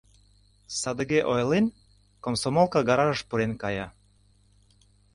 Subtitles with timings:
[0.79, 1.65] Садыге ойлен,
[2.23, 3.87] комсомолка гаражыш пурен кая.